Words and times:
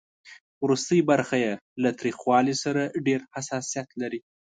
ورستۍ 0.63 0.99
برخه 1.11 1.37
یې 1.43 1.53
له 1.83 1.89
تریخوالي 1.99 2.55
سره 2.63 2.81
ډېر 3.07 3.19
حساسیت 3.35 3.87
لري. 4.01 4.19